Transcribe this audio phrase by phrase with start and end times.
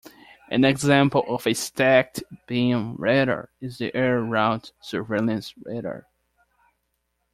[0.49, 6.07] An example of a stacked beam radar is the Air Route Surveillance Radar.